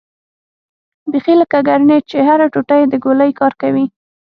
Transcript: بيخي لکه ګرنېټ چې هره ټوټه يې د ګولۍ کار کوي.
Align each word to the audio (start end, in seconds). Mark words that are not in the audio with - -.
بيخي 1.11 1.33
لکه 1.41 1.57
ګرنېټ 1.67 2.03
چې 2.11 2.17
هره 2.27 2.45
ټوټه 2.53 2.75
يې 2.79 2.85
د 2.89 2.95
ګولۍ 3.03 3.31
کار 3.39 3.53
کوي. 3.61 3.85